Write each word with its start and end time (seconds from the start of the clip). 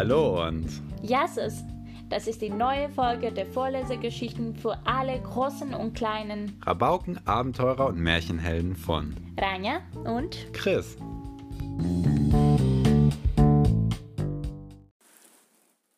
Hallo 0.00 0.46
und 0.46 0.80
Jasses, 1.02 1.64
das 2.08 2.28
ist 2.28 2.40
die 2.40 2.50
neue 2.50 2.88
Folge 2.88 3.32
der 3.32 3.46
Vorlesegeschichten 3.46 4.54
für 4.54 4.78
alle 4.86 5.20
Großen 5.20 5.74
und 5.74 5.94
Kleinen. 5.94 6.62
Rabauken, 6.64 7.18
Abenteurer 7.26 7.86
und 7.86 7.98
Märchenhelden 7.98 8.76
von 8.76 9.16
Rania 9.36 9.80
und 10.04 10.52
Chris. 10.52 10.96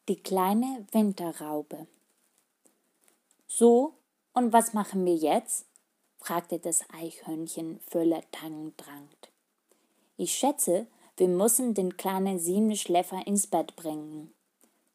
Die 0.08 0.22
kleine 0.22 0.86
Winterraube. 0.92 1.86
So, 3.46 3.98
und 4.32 4.54
was 4.54 4.72
machen 4.72 5.04
wir 5.04 5.14
jetzt? 5.14 5.66
fragte 6.16 6.58
das 6.58 6.86
Eichhörnchen 6.90 7.80
voller 7.80 8.22
Tangendrang. 8.32 9.10
Ich 10.16 10.32
schätze, 10.32 10.86
wir 11.20 11.28
müssen 11.28 11.74
den 11.74 11.98
kleinen 11.98 12.38
Siebenschläfer 12.38 13.26
ins 13.26 13.46
Bett 13.46 13.76
bringen. 13.76 14.32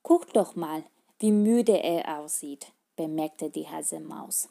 Guck 0.02 0.33
doch 0.33 0.55
mal, 0.55 0.83
wie 1.20 1.31
müde 1.31 1.77
er 1.77 2.20
aussieht, 2.20 2.73
bemerkte 2.95 3.52
die 3.52 3.67
Hasemaus. 3.67 4.49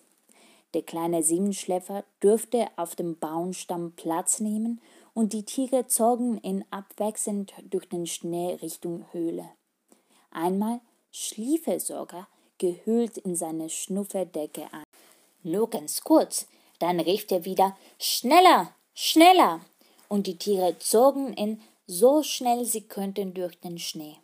Der 0.73 0.83
kleine 0.83 1.25
Siebenschläfer 1.25 2.05
dürfte 2.23 2.69
auf 2.77 2.95
dem 2.95 3.19
Baumstamm 3.19 3.93
Platz 3.97 4.39
nehmen 4.39 4.81
und 5.15 5.33
die 5.33 5.45
Tiere 5.45 5.89
zogen 5.89 6.41
ihn 6.43 6.65
abwechselnd 6.71 7.53
durch 7.69 7.89
den 7.89 8.07
Schnee 8.07 8.55
Richtung 8.63 9.07
Höhle. 9.11 9.51
Einmal 10.31 10.81
schlief 11.11 11.67
er 11.67 11.81
sogar 11.81 12.29
gehüllt 12.59 13.19
in 13.19 13.35
seine 13.35 13.69
Schnufferdecke 13.69 14.73
ein. 14.73 14.85
Nur 15.43 15.69
ganz 15.71 16.03
kurz, 16.03 16.47
dann 16.79 17.01
rief 17.01 17.29
er 17.33 17.45
wieder 17.45 17.77
Schneller, 17.99 18.73
schneller, 18.95 19.61
und 20.15 20.29
die 20.29 20.39
Tiere 20.39 20.79
zogen 20.79 21.37
ihn 21.37 21.61
so 21.89 22.23
schnell 22.23 22.65
sie 22.65 22.83
könnten 22.83 23.35
durch 23.35 23.59
den 23.59 23.81
Schnee. 23.81 24.17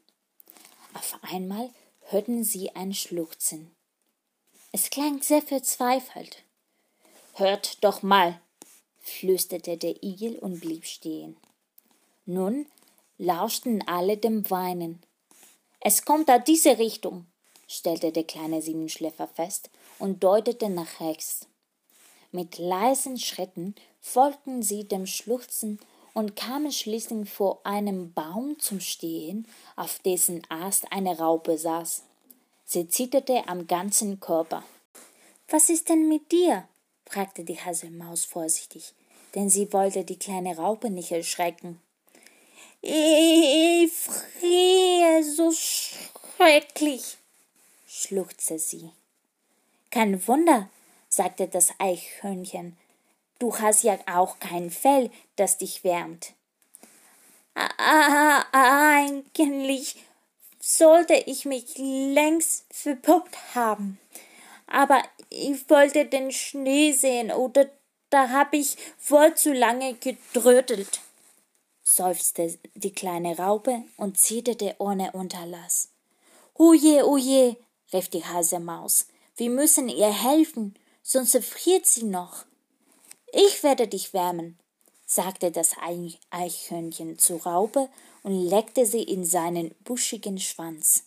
Auf 0.95 1.19
einmal 1.23 1.69
hörten 2.11 2.45
sie 2.45 2.77
ein 2.77 2.95
Schluchzen. 2.95 3.75
Es 4.71 4.89
klang 4.91 5.21
sehr 5.21 5.43
verzweifelt. 5.43 6.45
Hört 7.35 7.83
doch 7.83 8.05
mal, 8.05 8.41
flüsterte 9.01 9.77
der 9.77 10.01
Igel 10.05 10.39
und 10.39 10.61
blieb 10.61 10.87
stehen. 10.87 11.37
Nun 12.25 12.67
lauschten 13.19 13.83
alle 13.89 14.17
dem 14.17 14.49
Weinen. 14.49 15.03
Es 15.81 16.05
kommt 16.05 16.31
aus 16.31 16.43
diese 16.47 16.79
Richtung, 16.79 17.27
stellte 17.67 18.13
der 18.13 18.25
kleine 18.25 18.63
Siebenschläfer 18.63 19.27
fest 19.27 19.71
und 19.99 20.23
deutete 20.23 20.71
nach 20.71 21.01
rechts. 21.01 21.49
Mit 22.33 22.59
leisen 22.59 23.19
Schritten 23.19 23.75
folgten 24.01 24.63
sie 24.63 24.85
dem 24.85 25.07
Schluchzen 25.07 25.81
und 26.15 26.37
kamen 26.37 26.71
schließlich 26.71 27.29
vor 27.29 27.61
einem 27.65 28.13
Baum 28.13 28.59
zum 28.59 28.81
Stehen, 28.81 29.47
auf 29.77 29.99
dessen 30.01 30.43
Ast 30.49 30.93
eine 30.93 31.19
Raupe 31.19 31.59
saß. 31.59 32.03
Sie 32.65 32.89
zitterte 32.89 33.49
am 33.49 33.67
ganzen 33.67 34.21
Körper. 34.21 34.63
Was 35.49 35.71
ist 35.71 35.89
denn 35.89 36.09
mit 36.09 36.31
dir? 36.31 36.69
fragte 37.07 37.43
die 37.43 37.59
Haselmaus 37.59 38.25
vorsichtig, 38.25 38.93
denn 39.35 39.51
sie 39.51 39.73
wollte 39.73 40.05
die 40.05 40.19
kleine 40.19 40.57
Raupe 40.57 40.91
nicht 40.91 41.11
erschrecken. 41.11 41.81
Ich 42.81 43.91
friere 43.93 45.25
so 45.25 45.51
schrecklich, 45.53 47.19
schluchzte 47.89 48.61
sie. 48.61 48.91
Kein 49.91 50.25
Wunder, 50.29 50.71
sagte 51.11 51.49
das 51.49 51.75
Eichhörnchen, 51.79 52.79
Du 53.41 53.59
hast 53.59 53.83
ja 53.85 53.99
auch 54.07 54.39
kein 54.39 54.71
Fell, 54.71 55.11
das 55.37 55.57
dich 55.57 55.83
wärmt. 55.83 56.35
Eigentlich 58.53 59.97
sollte 60.61 61.15
ich 61.15 61.47
mich 61.47 61.79
längst 61.79 62.67
verpuppt 62.71 63.55
haben. 63.55 63.99
Aber 64.67 65.03
ich 65.31 65.69
wollte 65.71 66.05
den 66.05 66.31
Schnee 66.33 66.93
sehen 66.93 67.33
oder 67.33 67.71
da 68.11 68.29
hab 68.29 68.53
ich 68.53 68.77
wohl 69.09 69.35
zu 69.35 69.55
lange 69.55 69.95
gedrötelt, 69.95 71.01
seufzte 71.83 72.59
die 72.75 72.93
kleine 72.93 73.39
Raupe 73.39 73.85
und 73.97 74.19
zitterte 74.19 74.75
ohne 74.79 75.13
Unterlass. 75.13 75.89
Oje, 76.55 77.09
oje, 77.09 77.57
rief 77.93 78.09
die 78.11 78.25
Hasemaus, 78.25 79.07
wir 79.37 79.49
müssen 79.49 79.89
ihr 79.89 80.13
helfen, 80.13 80.75
sonst 81.03 81.35
erfriert 81.35 81.87
sie 81.87 82.05
noch. 82.05 82.45
Ich 83.33 83.63
werde 83.63 83.87
dich 83.87 84.13
wärmen, 84.13 84.59
sagte 85.07 85.51
das 85.51 85.77
Eichhörnchen 86.31 87.19
zur 87.19 87.43
Raupe 87.43 87.89
und 88.23 88.49
leckte 88.49 88.87
sie 88.87 89.03
in 89.03 89.25
seinen 89.25 89.75
buschigen 89.85 90.39
Schwanz. 90.39 91.05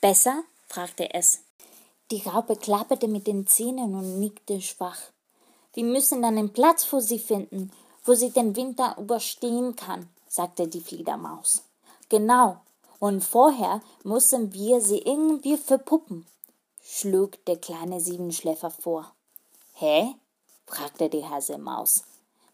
Besser? 0.00 0.44
fragte 0.68 1.12
es. 1.14 1.40
Die 2.10 2.22
Raupe 2.22 2.56
klapperte 2.56 3.08
mit 3.08 3.26
den 3.26 3.46
Zähnen 3.46 3.94
und 3.94 4.20
nickte 4.20 4.60
schwach. 4.60 5.00
Wir 5.74 5.84
müssen 5.84 6.24
einen 6.24 6.52
Platz 6.52 6.84
für 6.84 7.00
sie 7.00 7.18
finden, 7.18 7.72
wo 8.04 8.14
sie 8.14 8.30
den 8.30 8.54
Winter 8.56 8.96
überstehen 8.98 9.76
kann, 9.76 10.08
sagte 10.28 10.68
die 10.68 10.80
Fledermaus. 10.80 11.62
Genau, 12.08 12.60
und 12.98 13.22
vorher 13.24 13.80
müssen 14.04 14.52
wir 14.52 14.80
sie 14.80 14.98
irgendwie 14.98 15.56
verpuppen, 15.56 16.26
schlug 16.82 17.42
der 17.46 17.56
kleine 17.56 18.00
Siebenschläfer 18.00 18.70
vor. 18.70 19.12
Hä? 19.72 20.14
fragte 20.66 21.08
die 21.08 21.24
Hasemaus. 21.24 22.04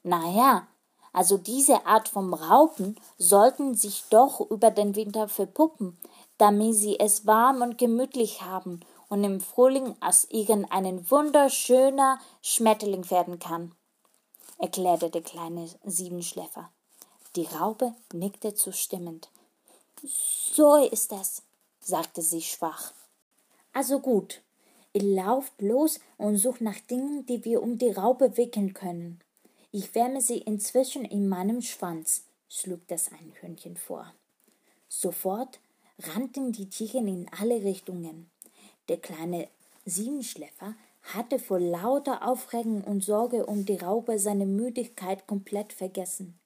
Na 0.02 0.30
ja, 0.30 0.66
also 1.12 1.36
diese 1.36 1.86
Art 1.86 2.08
von 2.08 2.32
Raupen 2.32 2.98
sollten 3.16 3.74
sich 3.74 4.04
doch 4.10 4.40
über 4.50 4.70
den 4.70 4.94
Winter 4.94 5.28
verpuppen, 5.28 5.98
damit 6.36 6.74
sie 6.74 6.98
es 6.98 7.26
warm 7.26 7.62
und 7.62 7.78
gemütlich 7.78 8.42
haben 8.42 8.80
und 9.08 9.24
im 9.24 9.40
Frühling 9.40 9.96
aus 10.00 10.24
irgendeinem 10.30 11.10
wunderschöner 11.10 12.20
Schmetterling 12.42 13.10
werden 13.10 13.38
kann, 13.38 13.74
erklärte 14.58 15.10
der 15.10 15.22
kleine 15.22 15.68
Siebenschläfer. 15.84 16.70
Die 17.36 17.46
Raupe 17.46 17.94
nickte 18.12 18.54
zustimmend. 18.54 19.28
So 20.02 20.76
ist 20.76 21.12
es, 21.12 21.42
sagte 21.80 22.22
sie 22.22 22.42
schwach. 22.42 22.92
Also 23.72 24.00
gut, 24.00 24.42
Ihr 24.98 25.14
lauft 25.14 25.62
los 25.62 26.00
und 26.16 26.38
sucht 26.38 26.60
nach 26.60 26.80
Dingen, 26.80 27.24
die 27.26 27.44
wir 27.44 27.62
um 27.62 27.78
die 27.78 27.90
Raupe 27.90 28.36
wickeln 28.36 28.74
können. 28.74 29.20
Ich 29.70 29.94
wärme 29.94 30.20
sie 30.20 30.38
inzwischen 30.38 31.04
in 31.04 31.28
meinem 31.28 31.62
Schwanz, 31.62 32.24
schlug 32.48 32.80
das 32.88 33.12
Einhörnchen 33.12 33.76
vor. 33.76 34.12
Sofort 34.88 35.60
rannten 36.00 36.50
die 36.50 36.68
Tiere 36.68 36.98
in 36.98 37.28
alle 37.38 37.62
Richtungen. 37.62 38.28
Der 38.88 38.96
kleine 38.96 39.46
Siebenschläfer 39.84 40.74
hatte 41.02 41.38
vor 41.38 41.60
lauter 41.60 42.26
Aufregung 42.26 42.82
und 42.82 43.04
Sorge 43.04 43.46
um 43.46 43.64
die 43.64 43.76
Raupe 43.76 44.18
seine 44.18 44.46
Müdigkeit 44.46 45.28
komplett 45.28 45.72
vergessen. 45.72 46.36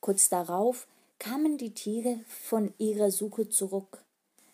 Kurz 0.00 0.28
darauf 0.28 0.86
kamen 1.18 1.58
die 1.58 1.74
Tiere 1.74 2.20
von 2.28 2.72
ihrer 2.78 3.10
Suche 3.10 3.48
zurück. 3.48 4.04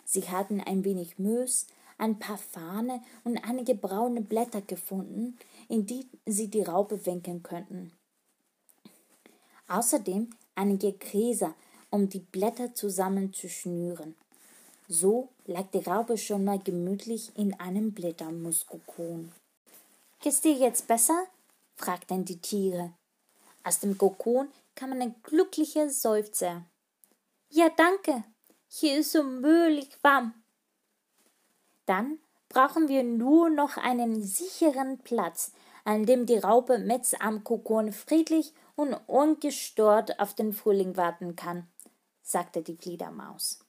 Sie 0.07 0.23
hatten 0.23 0.63
ein 0.63 0.85
wenig 0.85 1.19
Mös, 1.19 1.67
ein 1.99 2.19
paar 2.19 2.39
Fahne 2.39 3.03
und 3.25 3.39
einige 3.39 3.75
braune 3.75 4.21
Blätter 4.21 4.61
gefunden, 4.61 5.39
in 5.69 5.87
die 5.87 6.09
sie 6.27 6.49
die 6.49 6.63
Raupe 6.63 7.05
winken 7.07 7.43
könnten. 7.43 7.93
Außerdem 9.69 10.31
einige 10.55 10.93
Gräser, 10.93 11.55
um 11.91 12.09
die 12.09 12.21
Blätter 12.21 12.75
zusammenzuschnüren. 12.75 14.15
So 14.89 15.29
lag 15.47 15.67
die 15.73 15.79
Raupe 15.79 16.17
schon 16.17 16.45
mal 16.45 16.59
gemütlich 16.59 17.37
in 17.37 17.59
einem 17.59 17.93
Blättermuskokon. 17.93 19.33
Geht's 20.21 20.41
dir 20.41 20.53
jetzt 20.53 20.87
besser? 20.87 21.27
fragten 21.75 22.25
die 22.25 22.41
Tiere. 22.41 22.93
Aus 23.65 23.81
dem 23.81 23.99
Kokon 23.99 24.49
kam 24.77 24.93
ein 24.93 25.15
glücklicher 25.23 25.91
Seufzer. 25.91 26.65
Ja, 27.51 27.69
danke. 27.77 28.23
Hier 28.69 28.99
ist 28.99 29.13
so 29.13 29.25
mühlich 29.25 29.91
warm. 30.03 30.35
Dann 31.87 32.19
brauchen 32.49 32.89
wir 32.89 33.03
nur 33.03 33.51
noch 33.51 33.77
einen 33.77 34.23
sicheren 34.23 34.99
Platz, 34.99 35.53
an 35.85 36.05
dem 36.05 36.27
die 36.27 36.39
Raupe 36.39 36.79
mit 36.79 37.21
am 37.21 37.45
Kokon 37.45 37.93
friedlich 37.93 38.53
und 38.75 38.95
ungestört 39.07 40.21
auf 40.21 40.35
den 40.35 40.53
Frühling 40.53 40.97
warten 40.97 41.37
kann, 41.37 41.67
sagte 42.23 42.63
die 42.63 42.77
Fledermaus. 42.77 43.61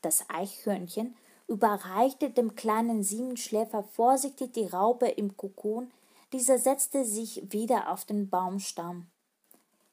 Das 0.00 0.24
Eichhörnchen 0.28 1.14
überreichte 1.46 2.30
dem 2.30 2.54
kleinen 2.54 3.02
Siebenschläfer 3.02 3.82
vorsichtig 3.82 4.52
die 4.52 4.66
Raupe 4.66 5.06
im 5.08 5.36
Kokon, 5.36 5.90
dieser 6.32 6.58
setzte 6.58 7.04
sich 7.04 7.52
wieder 7.52 7.90
auf 7.90 8.06
den 8.06 8.30
Baumstamm. 8.30 9.06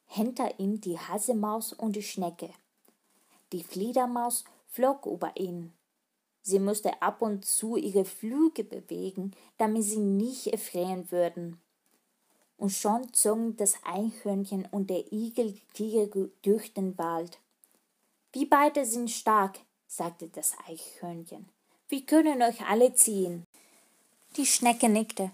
Hinter 0.08 0.60
ihm 0.60 0.80
die 0.80 0.98
Hasemaus 0.98 1.74
und 1.74 1.96
die 1.96 2.04
Schnecke. 2.04 2.50
Die 3.52 3.64
Fledermaus 3.64 4.46
flog 4.68 5.06
über 5.06 5.36
ihn. 5.36 5.74
Sie 6.42 6.60
musste 6.60 7.02
ab 7.02 7.22
und 7.22 7.46
zu 7.46 7.76
ihre 7.76 8.06
Flügel 8.06 8.66
bewegen, 8.66 9.34
damit 9.58 9.84
sie 9.84 10.00
nicht 10.00 10.48
erfrieren 10.48 11.12
würden. 11.12 11.60
Und 12.58 12.72
schon 12.72 13.14
zogen 13.14 13.56
das 13.58 13.76
Eichhörnchen 13.84 14.68
und 14.72 14.90
der 14.90 15.12
Igel 15.12 15.54
die 15.54 15.74
Tiere 15.74 16.30
durch 16.42 16.74
den 16.74 16.98
Wald. 16.98 17.40
Wir 18.34 18.50
beide 18.50 18.86
sind 18.86 19.10
stark, 19.10 19.60
sagte 19.88 20.28
das 20.28 20.54
Eichhörnchen. 20.68 21.50
Wir 21.88 22.06
können 22.06 22.42
euch 22.42 22.62
alle 22.68 22.94
ziehen. 22.94 23.46
Die 24.36 24.46
Schnecke 24.46 24.90
nickte. 24.90 25.32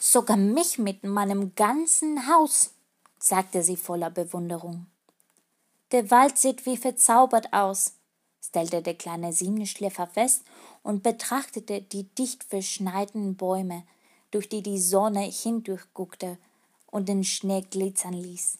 Sogar 0.00 0.36
mich 0.36 0.78
mit 0.78 1.02
meinem 1.04 1.54
ganzen 1.54 2.28
Haus, 2.28 2.74
sagte 3.18 3.62
sie 3.62 3.76
voller 3.76 4.10
Bewunderung. 4.10 4.86
Der 5.92 6.10
Wald 6.10 6.36
sieht 6.36 6.66
wie 6.66 6.76
verzaubert 6.76 7.52
aus, 7.52 7.94
stellte 8.54 8.82
der 8.82 8.94
kleine 8.94 9.32
Siebenschläfer 9.32 10.06
fest 10.06 10.44
und 10.84 11.02
betrachtete 11.02 11.82
die 11.82 12.04
dicht 12.04 12.44
verschneiten 12.44 13.34
Bäume, 13.34 13.82
durch 14.30 14.48
die 14.48 14.62
die 14.62 14.78
Sonne 14.78 15.22
hindurchguckte 15.22 16.38
und 16.86 17.08
den 17.08 17.24
Schnee 17.24 17.62
glitzern 17.68 18.12
ließ. 18.12 18.58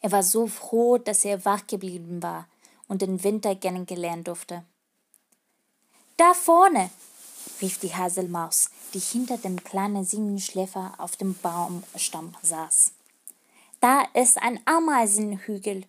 Er 0.00 0.12
war 0.12 0.22
so 0.22 0.46
froh, 0.46 0.96
dass 0.96 1.24
er 1.24 1.44
wach 1.44 1.66
geblieben 1.66 2.22
war 2.22 2.46
und 2.86 3.02
den 3.02 3.24
Winter 3.24 3.56
kennengelernt 3.56 4.28
durfte. 4.28 4.62
Da 6.16 6.32
vorne, 6.34 6.90
rief 7.60 7.80
die 7.80 7.92
Haselmaus, 7.92 8.70
die 8.94 9.00
hinter 9.00 9.38
dem 9.38 9.64
kleinen 9.64 10.04
Siebenschläfer 10.04 10.94
auf 10.98 11.16
dem 11.16 11.34
Baumstamm 11.34 12.32
saß. 12.42 12.92
Da 13.80 14.02
ist 14.14 14.40
ein 14.40 14.60
Ameisenhügel. 14.66 15.84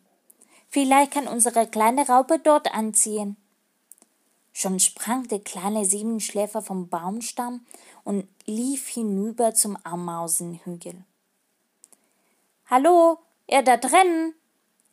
Vielleicht 0.69 1.11
kann 1.11 1.27
unsere 1.27 1.67
kleine 1.67 2.07
Raupe 2.07 2.39
dort 2.39 2.73
anziehen. 2.73 3.37
Schon 4.53 4.79
sprang 4.79 5.27
der 5.27 5.39
kleine 5.39 5.85
Siebenschläfer 5.85 6.61
vom 6.61 6.89
Baumstamm 6.89 7.65
und 8.03 8.27
lief 8.45 8.87
hinüber 8.87 9.53
zum 9.53 9.77
Ameisenhügel. 9.83 11.03
Hallo, 12.67 13.17
ihr 13.47 13.63
da 13.63 13.77
drinnen? 13.77 14.35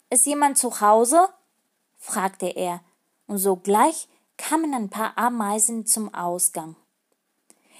Ist 0.08 0.24
jemand 0.24 0.56
zu 0.56 0.80
Hause? 0.80 1.28
fragte 1.98 2.46
er, 2.46 2.80
und 3.26 3.38
sogleich 3.38 4.08
kamen 4.36 4.72
ein 4.72 4.88
paar 4.88 5.18
Ameisen 5.18 5.84
zum 5.84 6.14
Ausgang. 6.14 6.76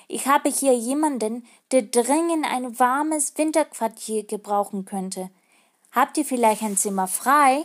Ich 0.09 0.27
habe 0.27 0.49
hier 0.49 0.75
jemanden, 0.75 1.47
der 1.73 1.83
dringend 1.83 2.45
ein 2.47 2.79
warmes 2.79 3.37
Winterquartier 3.39 4.25
gebrauchen 4.25 4.85
könnte. 4.85 5.31
Habt 5.93 6.19
ihr 6.19 6.25
vielleicht 6.25 6.63
ein 6.63 6.77
Zimmer 6.77 7.07
frei? 7.07 7.65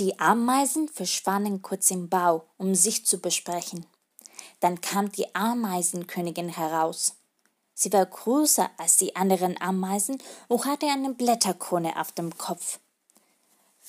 Die 0.00 0.18
Ameisen 0.18 0.88
verschwanden 0.88 1.60
kurz 1.60 1.90
im 1.90 2.08
Bau, 2.08 2.46
um 2.56 2.74
sich 2.74 3.04
zu 3.04 3.18
besprechen. 3.18 3.84
Dann 4.60 4.80
kam 4.80 5.12
die 5.12 5.34
Ameisenkönigin 5.34 6.48
heraus. 6.48 7.16
Sie 7.74 7.92
war 7.92 8.06
größer 8.06 8.70
als 8.78 8.96
die 8.96 9.14
anderen 9.14 9.60
Ameisen 9.60 10.16
und 10.48 10.64
hatte 10.64 10.86
eine 10.86 11.12
Blätterkrone 11.12 12.00
auf 12.00 12.12
dem 12.12 12.36
Kopf. 12.38 12.78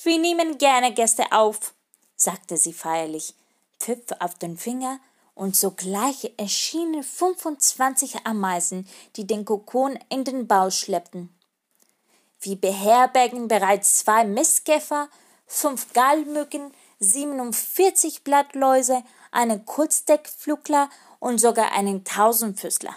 Wir 0.04 0.20
nehmen 0.20 0.58
gerne 0.58 0.94
Gäste 0.94 1.32
auf, 1.32 1.74
sagte 2.18 2.58
sie 2.58 2.74
feierlich, 2.74 3.34
pfiff 3.80 4.04
auf 4.20 4.36
den 4.36 4.58
Finger, 4.58 5.00
und 5.34 5.56
sogleich 5.56 6.34
erschienen 6.36 7.04
25 7.04 8.26
Ameisen, 8.26 8.86
die 9.16 9.26
den 9.26 9.46
Kokon 9.46 9.98
in 10.10 10.26
den 10.26 10.46
Bau 10.46 10.72
schleppten. 10.72 11.34
Wir 12.42 12.58
beherbergen 12.58 13.48
bereits 13.48 14.00
zwei 14.00 14.26
Mistkäfer 14.26 15.08
fünf 15.52 15.92
Gallmücken, 15.94 16.74
47 17.00 18.24
Blattläuse, 18.24 19.04
einen 19.32 19.66
Kurzdeckflugler 19.66 20.90
und 21.20 21.40
sogar 21.40 21.74
einen 21.74 22.06
Tausendfüßler. 22.06 22.96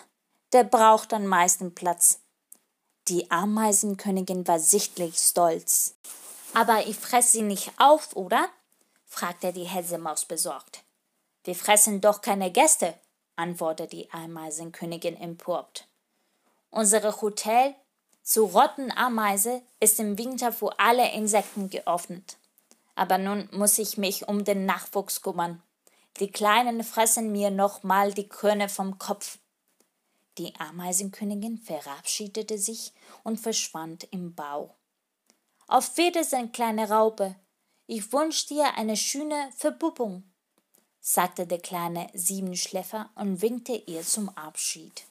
Der 0.52 0.64
braucht 0.64 1.12
am 1.12 1.26
meisten 1.26 1.74
Platz. 1.74 2.20
Die 3.08 3.30
Ameisenkönigin 3.30 4.46
war 4.46 4.60
sichtlich 4.60 5.18
stolz. 5.18 5.96
Aber 6.54 6.86
ich 6.86 6.96
fress 6.96 7.32
sie 7.32 7.42
nicht 7.42 7.72
auf, 7.76 8.14
oder? 8.14 8.48
fragte 9.04 9.52
die 9.52 9.64
Hälsemaus 9.64 10.24
besorgt. 10.24 10.84
Wir 11.42 11.56
fressen 11.56 12.00
doch 12.00 12.22
keine 12.22 12.50
Gäste, 12.52 12.94
antwortete 13.36 13.96
die 13.96 14.10
Ameisenkönigin 14.12 15.16
emporbt. 15.16 15.88
Unsere 16.70 17.20
Hotel 17.20 17.74
zu 18.22 18.44
Rottenameise 18.44 19.62
ist 19.80 20.00
im 20.00 20.16
Winter 20.16 20.52
für 20.52 20.78
alle 20.78 21.12
Insekten 21.12 21.68
geöffnet. 21.68 22.38
Aber 22.94 23.18
nun 23.18 23.48
muss 23.52 23.78
ich 23.78 23.98
mich 23.98 24.28
um 24.28 24.44
den 24.44 24.66
Nachwuchs 24.66 25.22
kümmern. 25.22 25.62
Die 26.20 26.30
Kleinen 26.30 26.84
fressen 26.84 27.32
mir 27.32 27.50
noch 27.50 27.82
mal 27.82 28.12
die 28.12 28.28
Körner 28.28 28.68
vom 28.68 28.98
Kopf. 28.98 29.38
Die 30.38 30.54
Ameisenkönigin 30.56 31.58
verabschiedete 31.58 32.58
sich 32.58 32.92
und 33.22 33.38
verschwand 33.38 34.04
im 34.10 34.34
Bau. 34.34 34.74
Auf 35.66 35.96
Wiedersehen, 35.96 36.52
kleine 36.52 36.88
Raupe. 36.88 37.36
Ich 37.86 38.12
wünsch 38.12 38.46
dir 38.46 38.74
eine 38.76 38.96
schöne 38.96 39.50
Verpuppung, 39.56 40.24
sagte 41.00 41.46
der 41.46 41.60
kleine 41.60 42.08
Siebenschläfer 42.14 43.10
und 43.14 43.42
winkte 43.42 43.74
ihr 43.74 44.02
zum 44.02 44.28
Abschied. 44.30 45.04